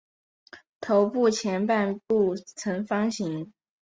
[0.79, 3.53] 头部前半部呈方形。